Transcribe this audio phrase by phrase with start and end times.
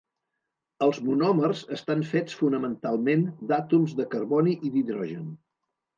[0.85, 5.29] Els monòmers estan fets fonamentalment, d'àtoms de carboni i d'hidrogen.